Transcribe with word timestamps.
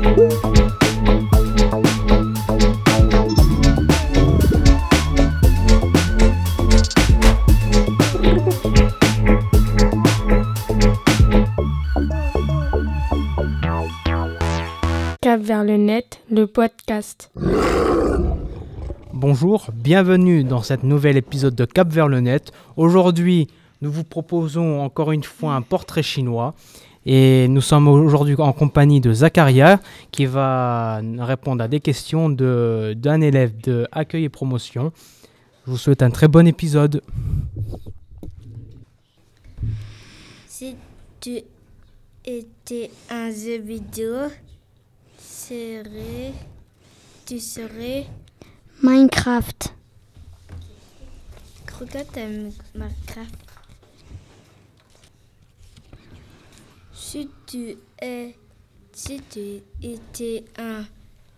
Cap 0.00 0.16
vers 15.42 15.64
le 15.64 15.76
net, 15.76 16.22
le 16.30 16.46
podcast. 16.46 17.30
Bonjour, 19.12 19.66
bienvenue 19.74 20.44
dans 20.44 20.62
cet 20.62 20.82
nouvel 20.82 21.18
épisode 21.18 21.54
de 21.54 21.66
Cap 21.66 21.92
vers 21.92 22.08
le 22.08 22.20
net. 22.20 22.52
Aujourd'hui, 22.78 23.48
nous 23.82 23.92
vous 23.92 24.04
proposons 24.04 24.80
encore 24.80 25.12
une 25.12 25.24
fois 25.24 25.52
un 25.52 25.62
portrait 25.62 26.02
chinois 26.02 26.54
et 27.12 27.48
nous 27.48 27.60
sommes 27.60 27.88
aujourd'hui 27.88 28.36
en 28.38 28.52
compagnie 28.52 29.00
de 29.00 29.12
Zacharia 29.12 29.80
qui 30.12 30.26
va 30.26 31.00
répondre 31.18 31.60
à 31.64 31.66
des 31.66 31.80
questions 31.80 32.30
de- 32.30 32.94
d'un 32.96 33.20
élève 33.20 33.60
de 33.60 33.88
accueil 33.90 34.24
et 34.24 34.28
promotion. 34.28 34.92
Je 35.66 35.72
vous 35.72 35.76
souhaite 35.76 36.02
un 36.04 36.10
très 36.10 36.28
bon 36.28 36.46
épisode. 36.46 37.02
Si 40.46 40.76
tu 41.20 41.40
étais 42.24 42.92
un 43.10 43.28
jeu 43.32 43.58
vidéo, 43.58 44.14
serais, 45.18 46.32
tu 47.26 47.40
serais. 47.40 48.06
Minecraft. 48.84 49.74
Pourquoi 51.66 52.04
t'aimes 52.04 52.50
Minecraft? 52.76 53.49
Si 57.10 57.28
tu 57.44 57.76
es, 58.00 58.36
si 58.92 59.20
tu 59.28 59.62
étais 59.82 60.44
un 60.56 60.86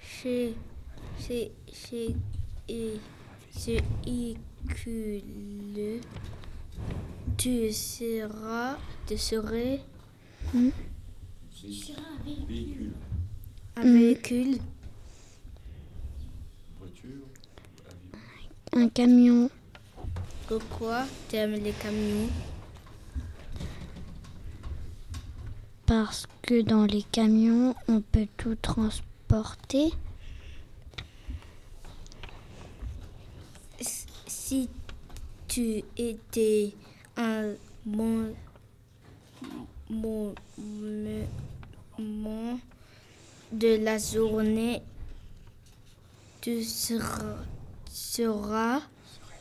chez, 0.00 0.56
chez, 1.20 1.52
chez, 1.72 2.16
et 2.66 2.98
véhicule, 4.74 6.00
tu 7.38 7.72
seras, 7.72 8.78
tu 9.06 9.16
serais. 9.16 9.78
Hmm. 10.52 10.70
Un 13.76 13.82
Hmm. 13.84 13.92
véhicule. 13.94 14.58
Un 18.72 18.88
camion. 18.88 19.48
Pourquoi 20.48 21.04
tu 21.28 21.36
aimes 21.36 21.62
les 21.62 21.70
camions? 21.70 22.28
Parce 25.90 26.28
que 26.42 26.62
dans 26.62 26.84
les 26.84 27.02
camions, 27.02 27.74
on 27.88 28.00
peut 28.00 28.28
tout 28.36 28.54
transporter. 28.54 29.90
Si 34.28 34.68
tu 35.48 35.82
étais 35.96 36.74
un 37.16 37.54
bon 37.84 38.32
de 43.50 43.84
la 43.84 43.98
journée, 43.98 44.82
tu 46.40 46.62
seras, 46.62 47.34
seras 47.90 48.80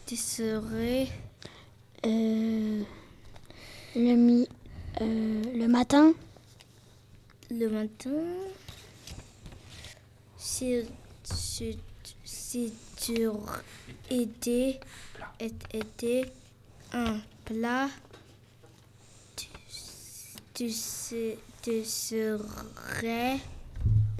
tu 0.07 0.15
serais 0.15 1.09
Euh, 2.05 2.81
le, 3.95 4.15
mi, 4.15 4.47
euh, 5.01 5.43
le 5.53 5.67
matin? 5.67 6.13
Le 7.51 7.67
matin. 7.69 8.09
Si, 10.37 10.81
si, 11.23 11.77
si 12.23 12.73
tu 12.97 13.27
étais, 14.09 14.79
étais 15.39 16.31
un 16.93 17.19
plat, 17.45 17.89
tu, 19.35 19.47
tu, 20.53 20.69
se- 20.71 21.35
tu 21.61 21.83
serais 21.85 23.39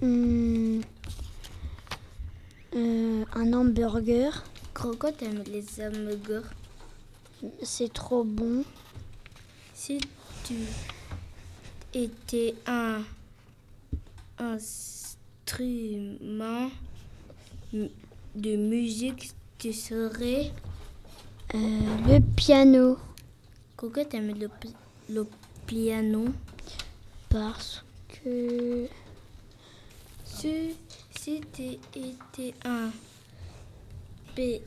euh, 0.04 0.82
un 3.34 3.54
hamburger. 3.54 4.44
Pourquoi 4.74 5.12
t'aimes 5.12 5.44
les 5.48 5.66
hamburgers 5.84 6.48
C'est 7.64 7.92
trop 7.94 8.24
bon. 8.24 8.64
Si 9.74 10.00
tu 10.46 10.56
étais 11.94 12.56
un 12.68 13.02
instrument 14.40 15.20
de 18.36 18.56
musique, 18.56 19.32
tu 19.58 19.74
serais. 19.74 20.52
Euh, 21.56 21.58
le 22.08 22.20
piano. 22.36 22.98
Pourquoi 23.78 24.06
t'aimes 24.06 24.38
le, 24.38 24.48
pi- 24.50 24.76
le 25.10 25.26
piano? 25.66 26.26
Parce 27.30 27.84
que 28.08 28.88
Si, 30.24 30.76
si 31.20 31.42
tu 31.52 31.64
étais 31.96 32.54
un 32.66 32.92
pe- 34.36 34.62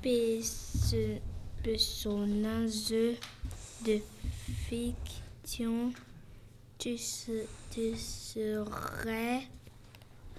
perso- 0.00 1.20
personnage 1.62 2.90
de 3.84 3.98
fiction, 4.68 5.92
tu, 6.80 6.98
se- 6.98 7.46
tu 7.70 7.96
serais. 7.96 9.46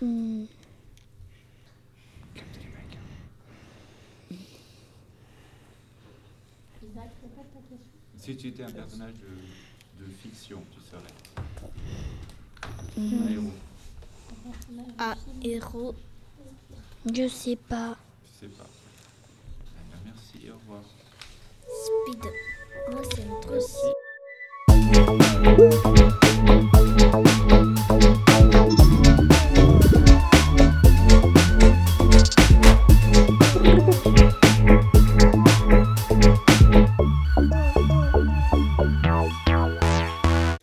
hum, 0.02 0.47
Si 8.18 8.35
tu 8.38 8.47
étais 8.50 8.63
un 8.63 8.72
personnage 8.72 9.13
de, 9.16 9.28
de 10.06 10.12
fiction, 10.12 10.62
tu 10.72 10.79
serais 10.81 11.02
un 12.97 13.29
héros. 13.29 13.53
un 15.00 15.16
héros? 15.44 15.96
je 17.12 17.28
sais 17.28 17.56
pas. 17.56 17.97
Je 18.23 18.29
sais 18.47 18.53
pas. 18.53 18.68
Eh 19.75 19.79
bien, 19.90 20.00
merci, 20.13 20.50
au 20.52 20.58
revoir. 20.59 20.84
Speed. 21.68 22.23
Moi, 22.91 23.02
c'est 23.16 23.28
trop 23.41 23.53
Merci. 23.53 23.91